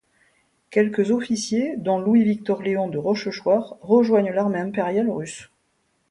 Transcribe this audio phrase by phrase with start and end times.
[0.71, 5.51] Quelques officiers, dont Louis-Victor-Léon de Rochechouart, rejoignent l’armée impériale russe.